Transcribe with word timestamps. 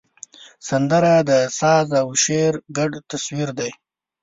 سندره 0.69 1.13
د 1.29 1.31
ساز 1.59 1.87
او 2.01 2.07
شعر 2.23 2.53
ګډ 2.77 2.91
تصویر 3.09 3.49
دی 3.59 3.71